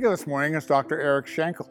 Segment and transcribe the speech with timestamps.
[0.00, 0.98] speaker this morning is Dr.
[0.98, 1.66] Eric Schenkel.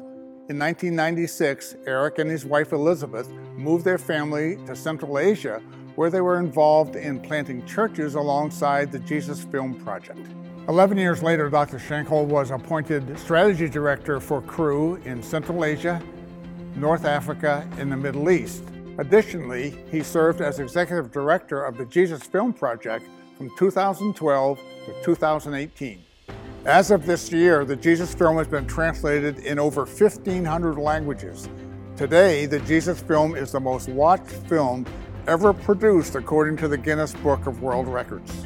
[0.50, 5.64] In 1996, Eric and his wife Elizabeth moved their family to Central Asia,
[5.96, 10.28] where they were involved in planting churches alongside the Jesus Film Project.
[10.68, 11.80] Eleven years later, Dr.
[11.80, 16.00] Schenkel was appointed strategy director for Cru in Central Asia,
[16.76, 18.62] North Africa, and the Middle East.
[19.00, 23.08] Additionally, he served as executive director of the Jesus Film Project
[23.40, 26.04] from 2012 to 2018.
[26.70, 31.50] As of this year, the Jesus film has been translated in over 1,500 languages.
[31.98, 34.86] Today, the Jesus film is the most watched film
[35.26, 38.46] ever produced according to the Guinness Book of World Records.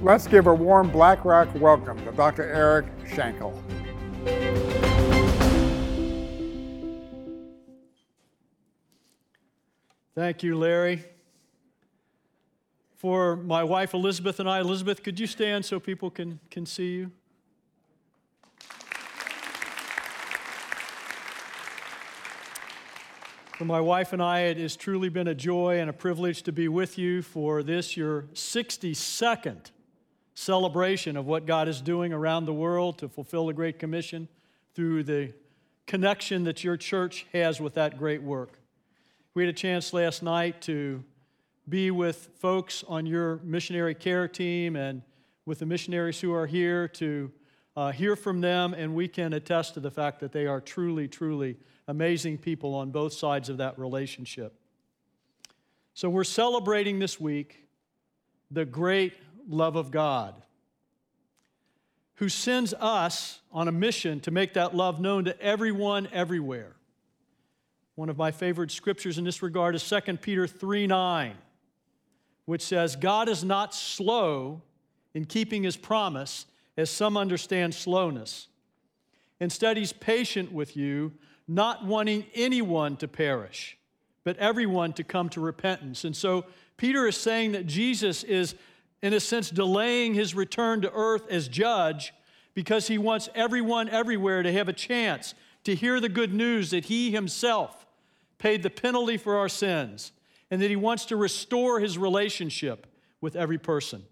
[0.00, 2.44] Let's give a warm Black Rock welcome to Dr.
[2.44, 3.52] Eric Schenkel.
[10.14, 11.04] Thank you, Larry.
[12.96, 16.92] For my wife Elizabeth and I, Elizabeth, could you stand so people can, can see
[16.92, 17.10] you?
[23.62, 26.50] For my wife and I, it has truly been a joy and a privilege to
[26.50, 29.70] be with you for this, your 62nd
[30.34, 34.26] celebration of what God is doing around the world to fulfill the Great Commission
[34.74, 35.32] through the
[35.86, 38.58] connection that your church has with that great work.
[39.34, 41.04] We had a chance last night to
[41.68, 45.02] be with folks on your missionary care team and
[45.46, 47.30] with the missionaries who are here to
[47.76, 51.08] uh, hear from them, and we can attest to the fact that they are truly,
[51.08, 51.56] truly
[51.88, 54.54] amazing people on both sides of that relationship.
[55.94, 57.66] So we're celebrating this week
[58.50, 59.14] the great
[59.48, 60.34] love of God,
[62.16, 66.76] who sends us on a mission to make that love known to everyone everywhere.
[67.94, 71.36] One of my favorite scriptures in this regard is 2 Peter 3 9,
[72.44, 74.62] which says, God is not slow
[75.14, 78.48] in keeping his promise, as some understand slowness.
[79.40, 81.12] Instead, he's patient with you
[81.48, 83.76] not wanting anyone to perish,
[84.24, 86.04] but everyone to come to repentance.
[86.04, 86.46] And so
[86.76, 88.54] Peter is saying that Jesus is,
[89.02, 92.14] in a sense, delaying his return to earth as judge
[92.54, 96.86] because he wants everyone everywhere to have a chance to hear the good news that
[96.86, 97.86] he himself
[98.38, 100.12] paid the penalty for our sins
[100.50, 102.86] and that he wants to restore his relationship
[103.20, 104.04] with every person.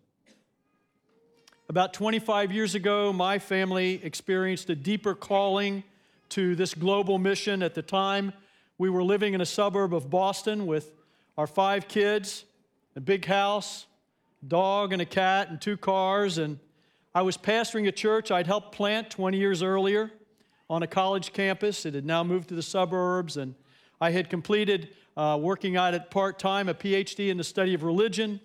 [1.71, 5.85] About 25 years ago, my family experienced a deeper calling
[6.31, 7.63] to this global mission.
[7.63, 8.33] At the time,
[8.77, 10.91] we were living in a suburb of Boston with
[11.39, 12.45] our five kids,
[12.97, 13.87] a big house,
[14.43, 16.39] a dog and a cat, and two cars.
[16.39, 16.59] And
[17.15, 20.11] I was pastoring a church I'd helped plant 20 years earlier
[20.69, 21.87] on a college campus.
[21.87, 23.55] It had now moved to the suburbs, and
[24.01, 27.85] I had completed uh, working out at part time a PhD in the study of
[27.85, 28.41] religion.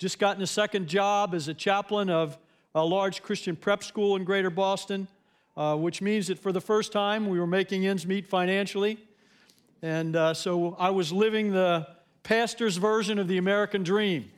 [0.00, 2.36] Just gotten a second job as a chaplain of
[2.74, 5.06] a large Christian prep school in greater Boston
[5.56, 8.98] uh, which means that for the first time we were making ends meet financially.
[9.82, 11.86] And uh, so I was living the
[12.22, 14.30] pastor's version of the American dream.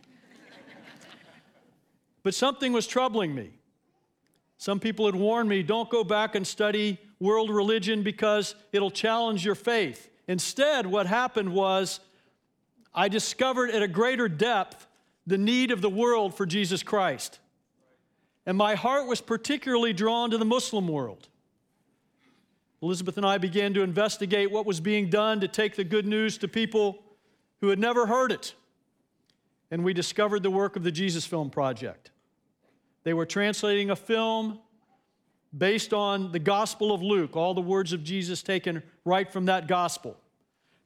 [2.25, 3.51] but something was troubling me.
[4.59, 9.45] Some people had warned me don't go back and study world religion because it'll challenge
[9.45, 10.09] your faith.
[10.27, 12.01] Instead, what happened was
[12.95, 14.89] I discovered at a greater depth
[15.27, 17.39] the need of the world for Jesus Christ.
[18.45, 21.29] And my heart was particularly drawn to the Muslim world.
[22.83, 26.39] Elizabeth and I began to investigate what was being done to take the good news
[26.39, 27.03] to people
[27.61, 28.55] who had never heard it.
[29.71, 32.11] And we discovered the work of the Jesus Film Project.
[33.05, 34.59] They were translating a film
[35.57, 39.69] based on the Gospel of Luke, all the words of Jesus taken right from that
[39.69, 40.17] Gospel,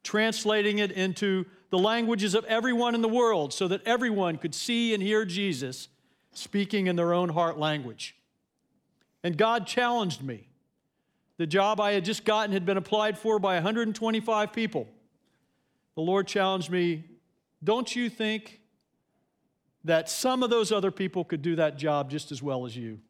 [0.02, 4.94] translating it into the languages of everyone in the world so that everyone could see
[4.94, 5.88] and hear Jesus
[6.32, 8.16] speaking in their own heart language.
[9.22, 10.48] And God challenged me.
[11.38, 14.88] The job I had just gotten had been applied for by 125 people.
[15.94, 17.04] The Lord challenged me,
[17.62, 18.60] Don't you think
[19.84, 23.00] that some of those other people could do that job just as well as you?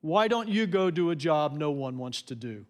[0.00, 2.64] Why don't you go do a job no one wants to do?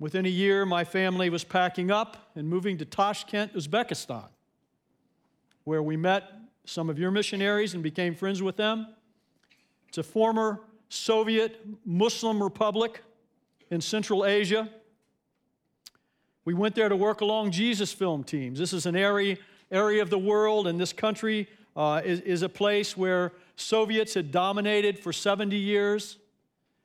[0.00, 4.28] Within a year, my family was packing up and moving to Tashkent, Uzbekistan,
[5.64, 6.30] where we met
[6.64, 8.86] some of your missionaries and became friends with them.
[9.88, 13.02] It's a former Soviet Muslim republic
[13.70, 14.68] in Central Asia.
[16.44, 18.58] We went there to work along Jesus film teams.
[18.58, 19.36] This is an area,
[19.70, 24.30] area of the world, and this country uh, is, is a place where Soviets had
[24.30, 26.18] dominated for 70 years.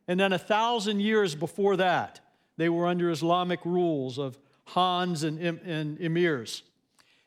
[0.07, 2.19] And then a thousand years before that,
[2.57, 4.38] they were under Islamic rules of
[4.73, 6.61] khans and, and emirs.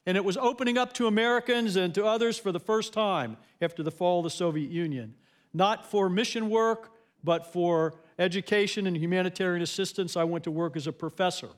[0.06, 3.82] And it was opening up to Americans and to others for the first time after
[3.82, 5.14] the fall of the Soviet Union.
[5.52, 6.93] Not for mission work,
[7.25, 11.49] but for education and humanitarian assistance, I went to work as a professor.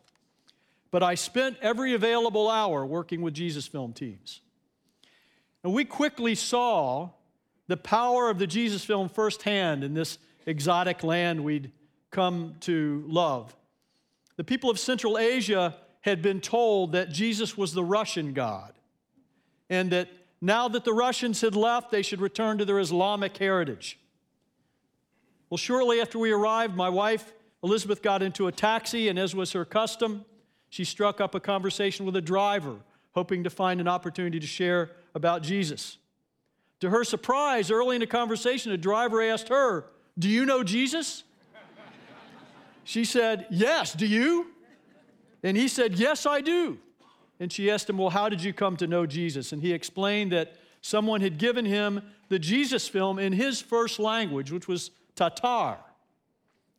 [0.91, 4.41] But I spent every available hour working with Jesus film teams.
[5.62, 7.11] And we quickly saw
[7.67, 11.70] the power of the Jesus film firsthand in this exotic land we'd
[12.11, 13.55] come to love.
[14.38, 18.73] The people of Central Asia had been told that Jesus was the Russian God,
[19.69, 20.08] and that
[20.40, 23.99] now that the Russians had left, they should return to their Islamic heritage.
[25.50, 29.50] Well, shortly after we arrived, my wife, Elizabeth, got into a taxi, and as was
[29.52, 30.25] her custom,
[30.70, 32.76] she struck up a conversation with a driver,
[33.17, 35.99] hoping to find an opportunity to share about Jesus.
[36.79, 39.87] To her surprise, early in the conversation, the driver asked her,
[40.17, 41.25] Do you know Jesus?
[42.88, 44.46] She said, Yes, do you?
[45.43, 46.79] And he said, Yes, I do.
[47.38, 49.52] And she asked him, Well, how did you come to know Jesus?
[49.52, 52.00] And he explained that someone had given him
[52.31, 55.76] the Jesus film in his first language, which was Tatar.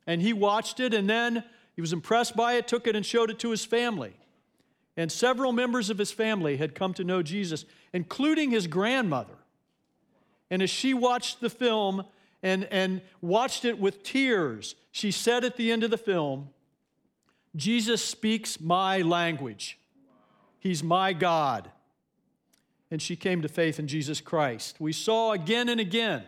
[0.04, 1.44] And he watched it, and then
[1.76, 4.14] he was impressed by it, took it, and showed it to his family.
[4.96, 9.38] And several members of his family had come to know Jesus, including his grandmother.
[10.50, 12.04] And as she watched the film
[12.42, 16.50] and, and watched it with tears, she said at the end of the film,
[17.56, 19.78] Jesus speaks my language.
[20.58, 21.70] He's my God.
[22.90, 24.76] And she came to faith in Jesus Christ.
[24.80, 26.24] We saw again and again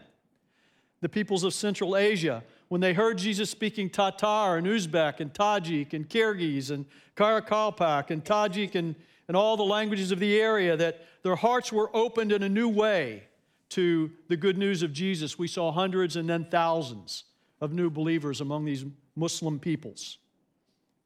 [1.00, 5.92] the peoples of Central Asia when they heard Jesus speaking Tatar and Uzbek and Tajik
[5.92, 6.86] and Kyrgyz and
[7.16, 8.94] Karakalpak and Tajik and,
[9.28, 12.68] and all the languages of the area, that their hearts were opened in a new
[12.68, 13.24] way
[13.72, 17.24] to the good news of Jesus, we saw hundreds and then thousands
[17.60, 18.84] of new believers among these
[19.16, 20.18] Muslim peoples.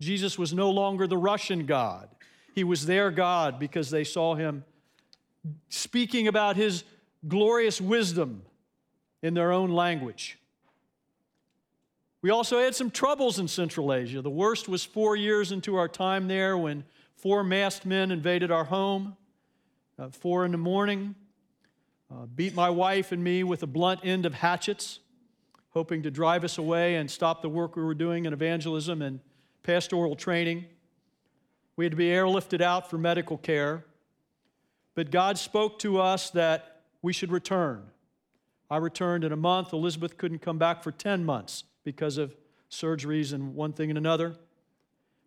[0.01, 2.09] Jesus was no longer the Russian God,
[2.55, 4.65] he was their God because they saw him
[5.69, 6.85] speaking about his
[7.29, 8.43] glorious wisdom
[9.23, 10.39] in their own language.
[12.23, 14.23] We also had some troubles in Central Asia.
[14.23, 16.85] The worst was four years into our time there when
[17.15, 19.17] four masked men invaded our home,
[19.99, 21.15] uh, four in the morning
[22.11, 25.01] uh, beat my wife and me with a blunt end of hatchets,
[25.71, 29.21] hoping to drive us away and stop the work we were doing in evangelism and
[29.63, 30.65] pastoral training.
[31.77, 33.85] We had to be airlifted out for medical care.
[34.95, 37.85] But God spoke to us that we should return.
[38.71, 39.73] I returned in a month.
[39.73, 42.35] Elizabeth couldn't come back for 10 months because of
[42.71, 44.37] surgeries and one thing and another.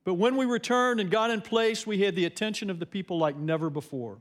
[0.03, 3.17] But when we returned and got in place, we had the attention of the people
[3.17, 4.17] like never before.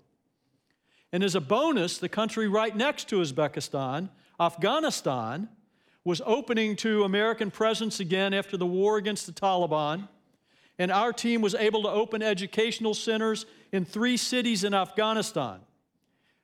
[1.13, 5.49] And as a bonus, the country right next to Uzbekistan, Afghanistan,
[6.05, 10.09] was opening to American presence again after the war against the Taliban.
[10.79, 15.61] And our team was able to open educational centers in three cities in Afghanistan,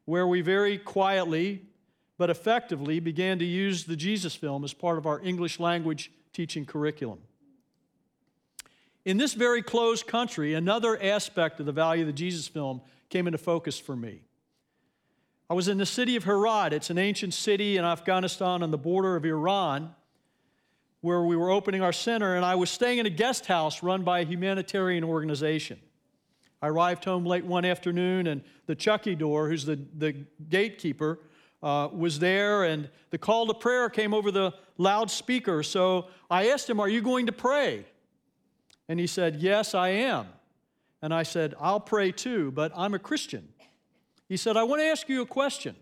[0.06, 1.62] where we very quietly
[2.16, 6.64] but effectively began to use the Jesus film as part of our English language teaching
[6.64, 7.18] curriculum.
[9.04, 12.80] In this very closed country, another aspect of the value of the Jesus film
[13.10, 14.22] came into focus for me.
[15.50, 16.72] I was in the city of Herat.
[16.72, 19.94] It's an ancient city in Afghanistan on the border of Iran
[21.02, 24.04] where we were opening our center, and I was staying in a guest house run
[24.04, 25.78] by a humanitarian organization.
[26.62, 30.12] I arrived home late one afternoon, and the chowkidar, who's the, the
[30.48, 31.18] gatekeeper,
[31.62, 35.62] uh, was there, and the call to prayer came over the loudspeaker.
[35.62, 37.84] So I asked him, Are you going to pray?
[38.88, 40.26] And he said, Yes, I am.
[41.02, 43.48] And I said, I'll pray too, but I'm a Christian.
[44.34, 45.76] He said, I want to ask you a question.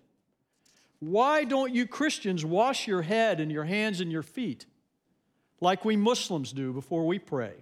[0.98, 4.66] Why don't you Christians wash your head and your hands and your feet
[5.62, 7.54] like we Muslims do before we pray?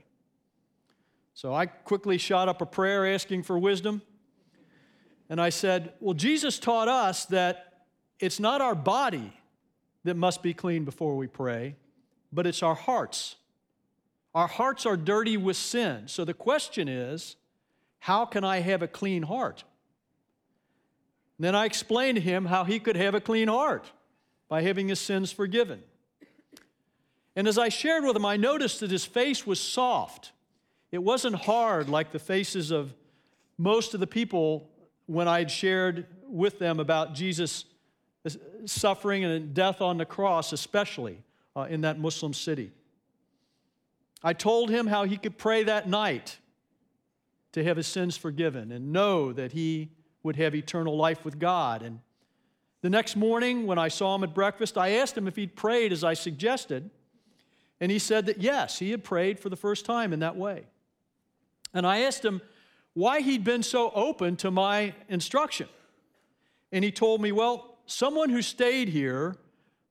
[1.32, 4.02] So I quickly shot up a prayer asking for wisdom.
[5.28, 7.84] And I said, Well, Jesus taught us that
[8.18, 9.32] it's not our body
[10.02, 11.76] that must be clean before we pray,
[12.32, 13.36] but it's our hearts.
[14.34, 16.08] Our hearts are dirty with sin.
[16.08, 17.36] So the question is,
[18.00, 19.62] how can I have a clean heart?
[21.40, 23.90] And then I explained to him how he could have a clean heart
[24.50, 25.82] by having his sins forgiven.
[27.34, 30.32] And as I shared with him, I noticed that his face was soft.
[30.92, 32.92] It wasn't hard like the faces of
[33.56, 34.68] most of the people
[35.06, 37.64] when I had shared with them about Jesus'
[38.66, 41.22] suffering and death on the cross, especially
[41.56, 42.70] uh, in that Muslim city.
[44.22, 46.36] I told him how he could pray that night
[47.52, 49.88] to have his sins forgiven and know that he
[50.22, 51.82] would have eternal life with God.
[51.82, 52.00] And
[52.82, 55.92] the next morning, when I saw him at breakfast, I asked him if he'd prayed
[55.92, 56.90] as I suggested.
[57.80, 60.66] And he said that yes, he had prayed for the first time in that way.
[61.72, 62.40] And I asked him
[62.94, 65.68] why he'd been so open to my instruction.
[66.72, 69.36] And he told me, well, someone who stayed here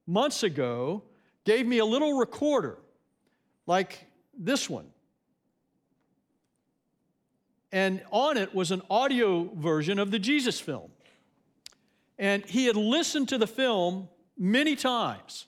[0.05, 1.03] months ago
[1.45, 2.77] gave me a little recorder
[3.65, 4.05] like
[4.37, 4.85] this one.
[7.71, 10.91] And on it was an audio version of the Jesus film.
[12.17, 15.45] And he had listened to the film many times,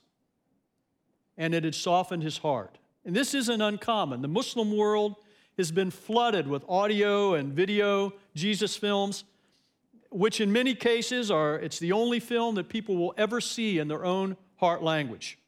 [1.38, 2.78] and it had softened his heart.
[3.04, 4.22] And this isn't uncommon.
[4.22, 5.16] The Muslim world
[5.58, 9.24] has been flooded with audio and video Jesus films,
[10.12, 13.88] which in many cases are it's the only film that people will ever see in
[13.88, 15.40] their own heart language.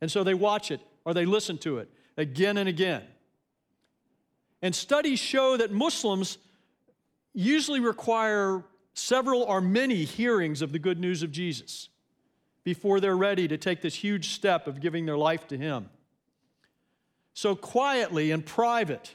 [0.00, 3.02] And so they watch it or they listen to it again and again.
[4.66, 6.38] And studies show that Muslims
[7.32, 11.88] usually require several or many hearings of the good news of Jesus
[12.64, 15.88] before they're ready to take this huge step of giving their life to Him.
[17.32, 19.14] So, quietly and private,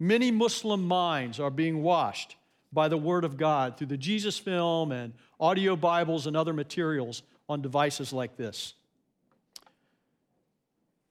[0.00, 2.34] many Muslim minds are being washed
[2.72, 7.22] by the Word of God through the Jesus film and audio Bibles and other materials
[7.48, 8.74] on devices like this.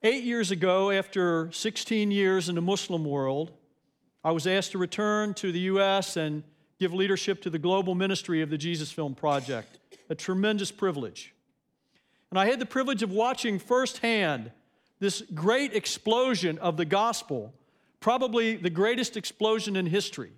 [0.03, 3.53] Eight years ago, after 16 years in the Muslim world,
[4.27, 6.17] I was asked to return to the U.S.
[6.17, 6.43] and
[6.79, 9.79] give leadership to the global ministry of the Jesus Film Project,
[10.09, 11.33] a tremendous privilege.
[12.29, 14.51] And I had the privilege of watching firsthand
[14.99, 17.53] this great explosion of the gospel,
[18.01, 20.33] probably the greatest explosion in history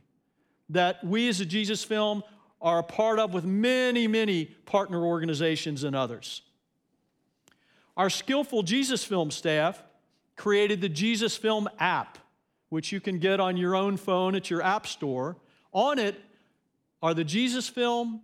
[0.70, 2.22] that we as a Jesus Film
[2.62, 6.44] are a part of with many, many partner organizations and others.
[7.98, 9.82] Our skillful Jesus Film staff
[10.36, 12.20] created the Jesus Film app,
[12.70, 15.36] which you can get on your own phone at your app store.
[15.74, 16.20] On it
[17.02, 18.22] are the Jesus Film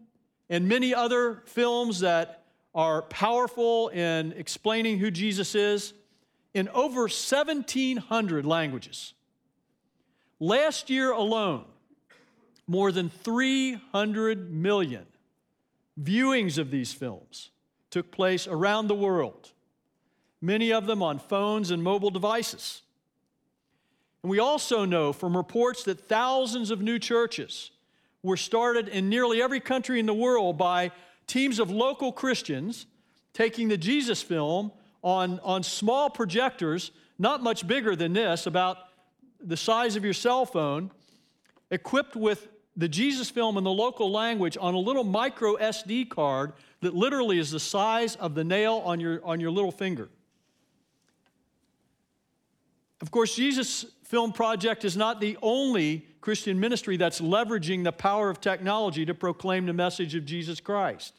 [0.49, 5.93] and many other films that are powerful in explaining who Jesus is
[6.53, 9.13] in over 1,700 languages.
[10.39, 11.65] Last year alone,
[12.67, 15.05] more than 300 million
[16.01, 17.51] viewings of these films
[17.89, 19.51] took place around the world
[20.45, 22.83] many of them on phones and mobile devices.
[24.25, 27.69] And we also know from reports that thousands of new churches
[28.23, 30.89] were started in nearly every country in the world by
[31.27, 32.87] teams of local Christians
[33.33, 34.71] taking the Jesus film
[35.03, 36.89] on, on small projectors,
[37.19, 38.77] not much bigger than this, about
[39.41, 40.89] the size of your cell phone,
[41.69, 46.53] equipped with the Jesus film in the local language on a little micro SD card
[46.81, 50.09] that literally is the size of the nail on your, on your little finger.
[53.01, 58.29] Of course, Jesus Film Project is not the only Christian ministry that's leveraging the power
[58.29, 61.15] of technology to proclaim the message of Jesus Christ.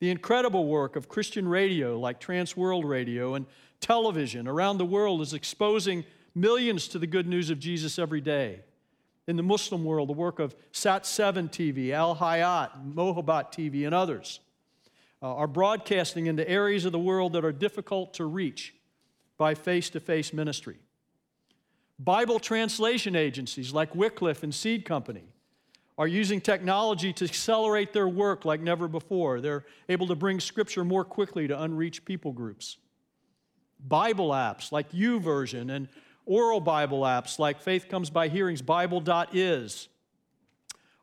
[0.00, 3.44] The incredible work of Christian radio like Trans World Radio and
[3.80, 8.60] television around the world is exposing millions to the good news of Jesus every day.
[9.28, 13.94] In the Muslim world, the work of Sat 7 TV, Al Hayat, Mohabbat TV, and
[13.94, 14.40] others
[15.22, 18.74] uh, are broadcasting into areas of the world that are difficult to reach
[19.36, 20.78] by face to face ministry.
[22.04, 25.24] Bible translation agencies like Wycliffe and Seed Company
[25.98, 29.40] are using technology to accelerate their work like never before.
[29.40, 32.78] They're able to bring scripture more quickly to unreached people groups.
[33.86, 35.88] Bible apps like YouVersion and
[36.24, 39.88] oral Bible apps like Faith Comes by Hearings, Bible.is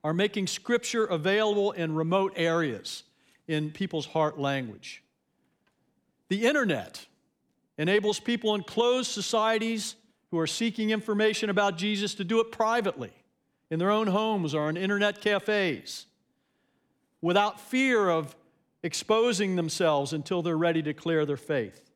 [0.04, 3.04] are making scripture available in remote areas
[3.48, 5.04] in people's heart language.
[6.30, 7.06] The internet
[7.78, 9.96] enables people in closed societies
[10.32, 13.12] who are seeking information about Jesus to do it privately
[13.70, 16.06] in their own homes or in internet cafes
[17.22, 18.36] without fear of
[18.84, 21.92] exposing themselves until they're ready to declare their faith.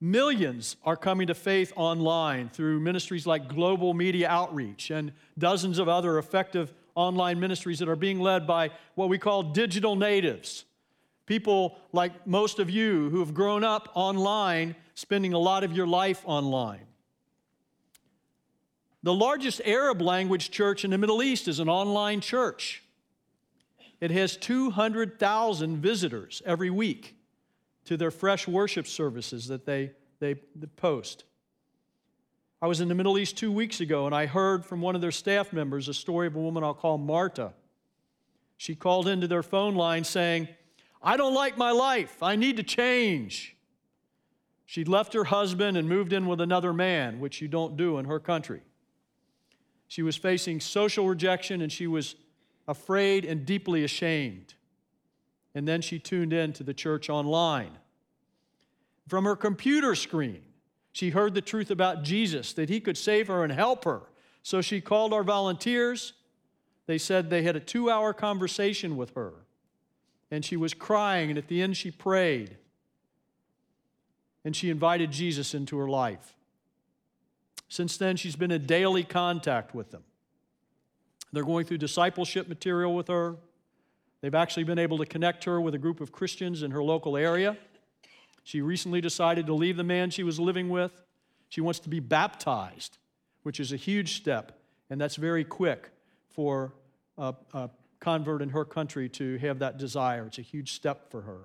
[0.00, 5.88] Millions are coming to faith online through ministries like Global Media Outreach and dozens of
[5.88, 10.64] other effective online ministries that are being led by what we call digital natives
[11.26, 15.86] People like most of you who have grown up online, spending a lot of your
[15.86, 16.86] life online.
[19.02, 22.82] The largest Arab language church in the Middle East is an online church.
[24.00, 27.16] It has 200,000 visitors every week
[27.84, 30.36] to their fresh worship services that they, they,
[30.76, 31.24] post.
[32.60, 35.00] I was in the Middle East two weeks ago and I heard from one of
[35.00, 37.54] their staff members a story of a woman I'll call Marta.
[38.56, 40.46] She called into their phone line saying,
[41.02, 42.22] I don't like my life.
[42.22, 43.56] I need to change.
[44.66, 48.06] She'd left her husband and moved in with another man, which you don't do in
[48.06, 48.62] her country.
[49.88, 52.14] She was facing social rejection and she was
[52.66, 54.54] afraid and deeply ashamed.
[55.54, 57.72] And then she tuned in to the church online.
[59.08, 60.42] From her computer screen,
[60.92, 64.02] she heard the truth about Jesus, that he could save her and help her.
[64.42, 66.14] So she called our volunteers.
[66.86, 69.34] They said they had a two hour conversation with her
[70.32, 72.56] and she was crying, and at the end she prayed.
[74.44, 76.34] And she invited Jesus into her life.
[77.68, 80.02] Since then, she's been in daily contact with them.
[81.32, 83.36] They're going through discipleship material with her.
[84.20, 87.16] They've actually been able to connect her with a group of Christians in her local
[87.16, 87.56] area.
[88.44, 90.92] She recently decided to leave the man she was living with.
[91.48, 92.98] She wants to be baptized,
[93.42, 94.58] which is a huge step,
[94.90, 95.90] and that's very quick
[96.28, 96.72] for
[97.16, 97.70] a, a
[98.00, 100.26] convert in her country to have that desire.
[100.26, 101.40] It's a huge step for her.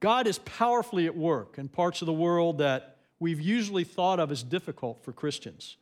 [0.00, 4.30] God is powerfully at work in parts of the world that we've usually thought of
[4.30, 5.76] as difficult for Christians.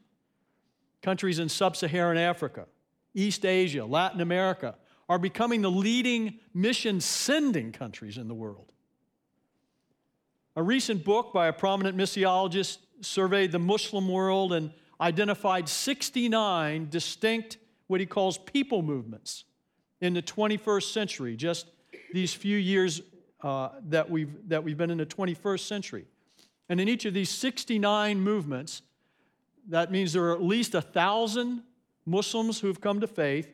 [1.03, 2.67] Countries in sub Saharan Africa,
[3.15, 4.75] East Asia, Latin America
[5.09, 8.73] are becoming the leading mission sending countries in the world.
[10.57, 17.59] A recent book by a prominent missiologist surveyed the Muslim world and identified 69 distinct,
[17.87, 19.45] what he calls people movements
[20.01, 21.67] in the 21st century, just
[22.13, 23.03] these few years
[23.43, 26.07] uh, that, we've, that we've been in the 21st century.
[26.69, 28.83] And in each of these 69 movements,
[29.69, 31.63] that means there are at least a thousand
[32.05, 33.49] Muslims who've come to faith,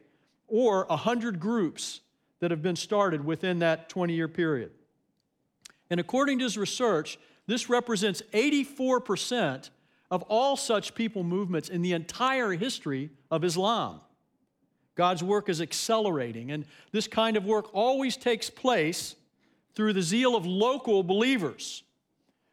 [0.47, 2.01] or a hundred groups
[2.41, 4.71] that have been started within that 20 year period.
[5.89, 9.71] And according to his research, this represents 84%
[10.11, 14.01] of all such people movements in the entire history of Islam.
[14.95, 19.17] God's work is accelerating, and this kind of work always takes place
[19.75, 21.83] through the zeal of local believers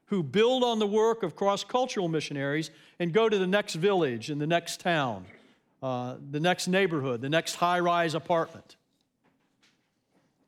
[0.05, 4.29] who build on the work of cross cultural missionaries and go to the next village
[4.29, 5.25] and the next town,
[5.83, 8.75] uh, the next neighborhood, the next high rise apartment.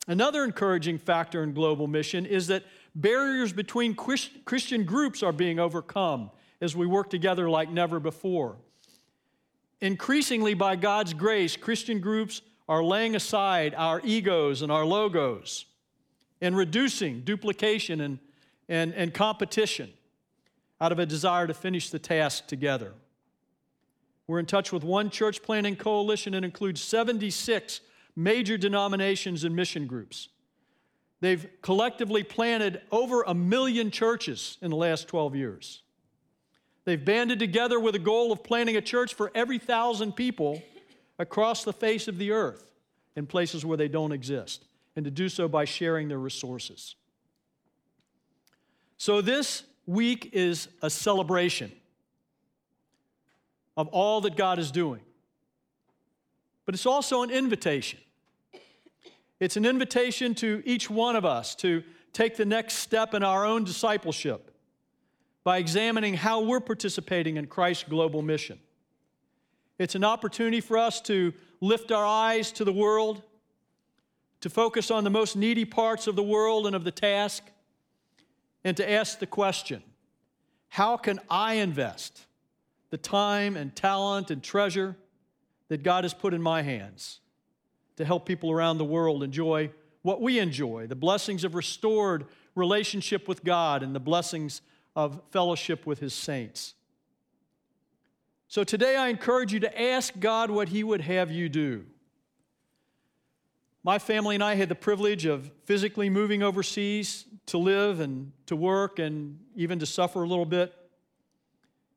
[0.08, 2.64] Another encouraging factor in global mission is that
[2.96, 8.56] barriers between Christian groups are being overcome as we work together like never before.
[9.80, 15.66] Increasingly, by God's grace, Christian groups are laying aside our egos and our logos
[16.42, 18.20] and reducing duplication and,
[18.68, 19.92] and, and competition
[20.82, 22.94] out of a desire to finish the task together.
[24.28, 27.82] We're in touch with one church planting coalition that includes 76
[28.16, 30.30] major denominations and mission groups.
[31.20, 35.84] They've collectively planted over a million churches in the last 12 years.
[36.84, 40.64] They've banded together with a goal of planting a church for every thousand people
[41.20, 42.72] across the face of the earth
[43.16, 46.96] in places where they don't exist and to do so by sharing their resources.
[48.98, 51.72] So, this week is a celebration
[53.76, 55.02] of all that God is doing,
[56.66, 58.00] but it's also an invitation.
[59.40, 63.44] It's an invitation to each one of us to take the next step in our
[63.44, 64.52] own discipleship
[65.44, 68.60] by examining how we're participating in Christ's global mission.
[69.80, 73.24] It's an opportunity for us to lift our eyes to the world
[74.42, 77.44] to focus on the most needy parts of the world and of the task,
[78.64, 79.82] and to ask the question
[80.70, 82.26] how can I invest
[82.92, 84.96] the time and talent and treasure
[85.68, 87.20] that God has put in my hands
[87.98, 92.26] to help people around the world enjoy what we enjoy the blessings of restored
[92.56, 94.62] relationship with God and the blessings
[94.96, 96.74] of fellowship with His saints?
[98.48, 101.86] So today I encourage you to ask God what He would have you do.
[103.84, 108.56] My family and I had the privilege of physically moving overseas to live and to
[108.56, 110.74] work and even to suffer a little bit.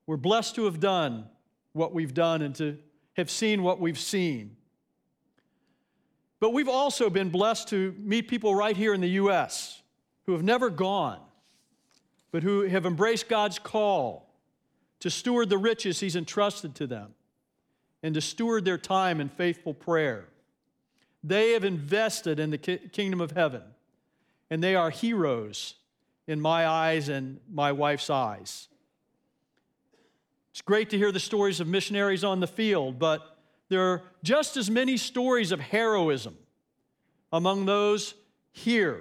[0.07, 1.27] We're blessed to have done
[1.73, 2.79] what we've done and to
[3.17, 4.57] have seen what we've seen.
[6.41, 9.83] But we've also been blessed to meet people right here in the U.S.
[10.27, 11.21] who have never gone,
[12.33, 14.31] but who have embraced God's call
[15.01, 17.15] to steward the riches He's entrusted to them
[18.03, 20.29] and to steward their time in faithful prayer.
[21.27, 23.63] They have invested in the kingdom of heaven,
[24.51, 25.75] and they are heroes
[26.27, 28.69] in my eyes and my wife's eyes.
[30.53, 33.39] It's great to hear the stories of missionaries on the field, but
[33.71, 36.37] there are just as many stories of heroism
[37.33, 38.13] among those
[38.53, 39.01] here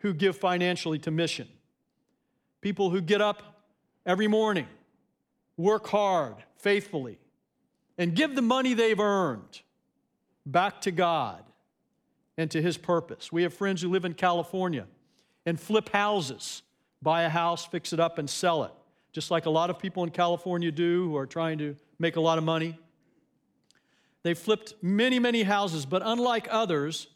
[0.00, 1.48] who give financially to mission.
[2.60, 3.64] People who get up
[4.04, 4.66] every morning,
[5.56, 7.18] work hard, faithfully,
[7.96, 9.62] and give the money they've earned
[10.44, 11.42] back to God
[12.36, 13.32] and to His purpose.
[13.32, 14.86] We have friends who live in California
[15.44, 16.62] and flip houses,
[17.02, 18.72] buy a house, fix it up, and sell it,
[19.12, 22.20] just like a lot of people in California do who are trying to make a
[22.20, 22.78] lot of money.
[24.22, 27.06] They flipped many, many houses, but unlike others,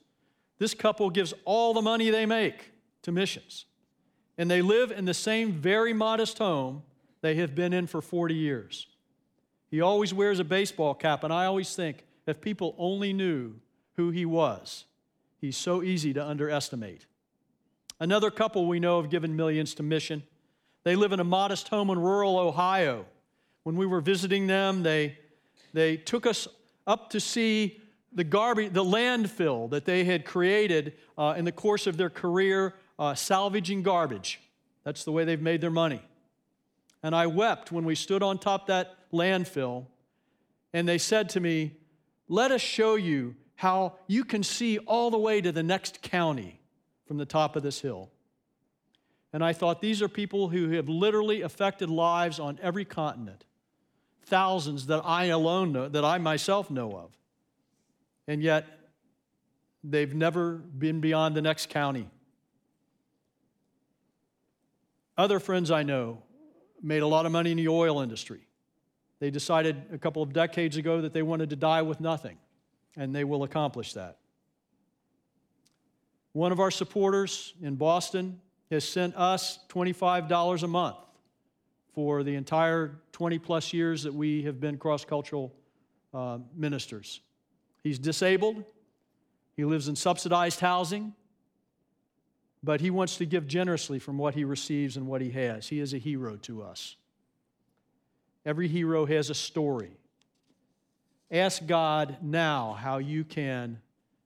[0.59, 2.71] this couple gives all the money they make
[3.03, 3.67] to missions.
[4.39, 6.83] And they live in the same very modest home
[7.21, 8.87] they have been in for 40 years.
[9.71, 13.55] He always wears a baseball cap, and I always think if people only knew
[13.97, 14.85] who he was,
[15.41, 17.07] He's so easy to underestimate.
[17.99, 20.23] Another couple we know have given millions to mission.
[20.85, 23.07] They live in a modest home in rural Ohio.
[23.63, 25.19] When we were visiting them, they,
[25.73, 26.49] they took us
[26.87, 27.81] up to see
[28.13, 32.75] the garbage, the landfill that they had created uh, in the course of their career,
[32.99, 34.41] uh, salvaging garbage.
[34.85, 36.03] That's the way they've made their money.
[37.03, 39.87] And I wept when we stood on top that landfill,
[40.73, 41.73] and they said to me,
[42.29, 46.59] Let us show you how you can see all the way to the next county
[47.05, 48.09] from the top of this hill.
[49.35, 53.45] And I thought, these are people who have literally affected lives on every continent,
[54.25, 57.11] thousands that I alone know, that I myself know of.
[58.27, 58.67] And yet,
[59.85, 62.09] they've never been beyond the next county.
[65.19, 66.23] Other friends I know
[66.81, 68.41] made a lot of money in the oil industry.
[69.19, 72.39] They decided a couple of decades ago that they wanted to die with nothing,
[72.97, 74.19] and they will accomplish that.
[76.33, 80.97] One of our supporters in Boston has sent us $25 a month
[81.93, 85.53] for the entire 20 plus years that we have been cross cultural
[86.15, 87.21] uh, ministers.
[87.83, 88.65] He's disabled,
[89.57, 91.15] he lives in subsidized housing,
[92.63, 95.69] but he wants to give generously from what he receives and what he has.
[95.69, 96.97] He is a hero to us.
[98.45, 99.93] Every hero has a story.
[101.31, 103.81] Ask God now how you can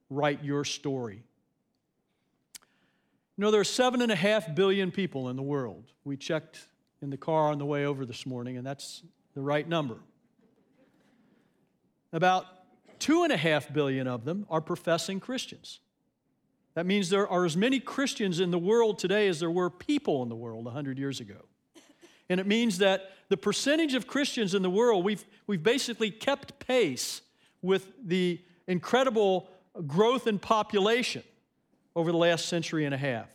[0.09, 1.23] write your story.
[3.37, 5.85] You know, there are seven and a half billion people in the world.
[6.05, 6.69] We checked
[7.03, 9.03] in the car on the way over this morning, and that's
[9.35, 9.97] the right number.
[12.13, 12.47] About
[13.01, 15.81] two and a half billion of them are professing Christians.
[16.75, 20.23] That means there are as many Christians in the world today as there were people
[20.23, 21.45] in the world 100 years ago.
[22.29, 26.59] And it means that the percentage of Christians in the world, we've, we've basically kept
[26.59, 27.21] pace
[27.63, 29.49] with the incredible
[29.87, 31.23] growth in population
[31.97, 33.29] over the last century and a half.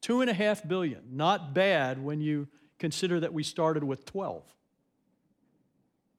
[0.00, 1.00] Two and a half billion.
[1.12, 4.42] Not bad when you consider that we started with 12.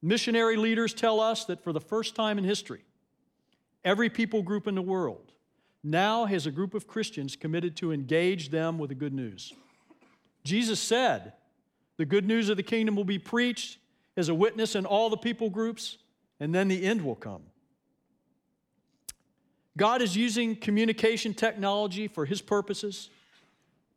[0.00, 2.84] Missionary leaders tell us that for the first time in history,
[3.84, 5.32] every people group in the world
[5.82, 9.52] now has a group of Christians committed to engage them with the good news.
[10.42, 11.34] Jesus said,
[11.96, 13.78] The good news of the kingdom will be preached
[14.16, 15.98] as a witness in all the people groups,
[16.40, 17.42] and then the end will come.
[19.76, 23.10] God is using communication technology for his purposes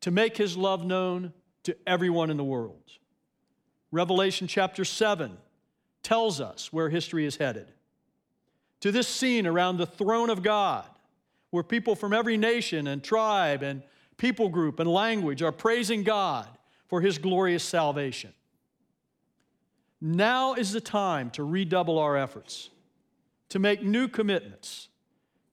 [0.01, 1.33] to make his love known
[1.63, 2.81] to everyone in the world.
[3.91, 5.37] Revelation chapter 7
[6.03, 7.67] tells us where history is headed.
[8.81, 10.85] To this scene around the throne of God,
[11.49, 13.81] where people from every nation and tribe and
[14.17, 16.47] people group and language are praising God
[16.87, 18.33] for his glorious salvation.
[19.99, 22.69] Now is the time to redouble our efforts,
[23.49, 24.89] to make new commitments,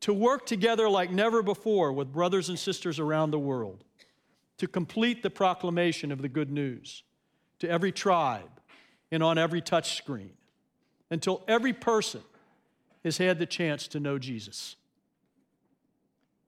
[0.01, 3.85] to work together like never before with brothers and sisters around the world,
[4.59, 7.03] to complete the proclamation of the good news
[7.59, 8.61] to every tribe
[9.11, 10.33] and on every touch screen
[11.11, 12.21] until every person
[13.05, 14.77] has had the chance to know Jesus.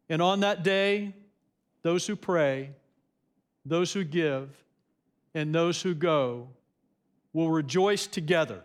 [0.09, 1.15] And on that day,
[1.83, 2.71] those who pray,
[3.65, 4.51] those who give,
[5.37, 6.49] and those who go
[7.35, 8.65] will rejoice together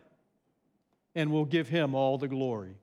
[1.13, 2.73] and will give him all the glory.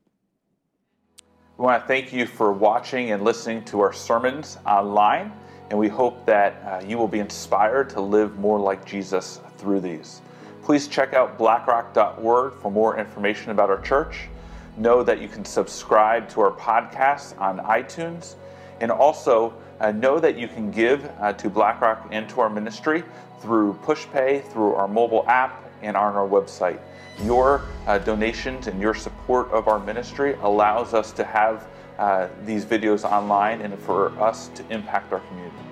[1.57, 5.33] We want to thank you for watching and listening to our sermons online,
[5.71, 9.81] and we hope that uh, you will be inspired to live more like Jesus through
[9.81, 10.21] these.
[10.63, 14.29] Please check out blackrock.org for more information about our church.
[14.77, 18.35] Know that you can subscribe to our podcast on iTunes
[18.81, 23.03] and also uh, know that you can give uh, to BlackRock and to our ministry
[23.41, 26.81] through PushPay, through our mobile app, and on our website.
[27.23, 31.67] Your uh, donations and your support of our ministry allows us to have
[31.99, 35.68] uh, these videos online and for us to impact our community.